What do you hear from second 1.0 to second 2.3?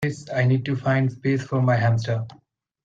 space for my hamster